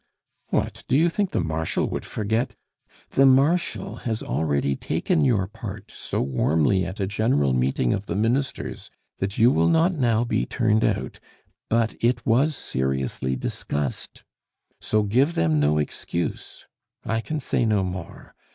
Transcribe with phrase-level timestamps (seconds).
[0.47, 2.55] "What, do you think the Marshal would forget"
[3.11, 8.15] "The Marshal has already taken your part so warmly at a General Meeting of the
[8.15, 11.19] Ministers, that you will not now be turned out;
[11.69, 14.23] but it was seriously discussed!
[14.79, 16.65] So give them no excuse.
[17.05, 18.33] I can say no more.